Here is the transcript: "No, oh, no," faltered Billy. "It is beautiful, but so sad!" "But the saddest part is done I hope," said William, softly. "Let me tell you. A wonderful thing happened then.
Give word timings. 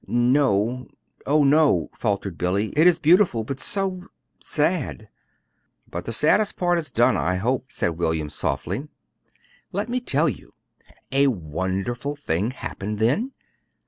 "No, 0.07 0.87
oh, 1.27 1.43
no," 1.43 1.91
faltered 1.93 2.35
Billy. 2.35 2.73
"It 2.75 2.87
is 2.87 2.97
beautiful, 2.97 3.43
but 3.43 3.59
so 3.59 4.05
sad!" 4.39 5.09
"But 5.87 6.05
the 6.05 6.11
saddest 6.11 6.57
part 6.57 6.79
is 6.79 6.89
done 6.89 7.15
I 7.15 7.35
hope," 7.35 7.71
said 7.71 7.99
William, 7.99 8.31
softly. 8.31 8.87
"Let 9.71 9.89
me 9.89 9.99
tell 9.99 10.27
you. 10.27 10.55
A 11.11 11.27
wonderful 11.27 12.15
thing 12.15 12.49
happened 12.49 12.97
then. 12.97 13.33